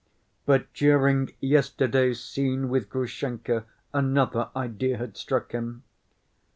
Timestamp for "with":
2.69-2.89